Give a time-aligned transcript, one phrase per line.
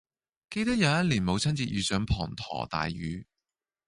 [0.49, 3.27] 記得有一年母親節遇上滂沱大雨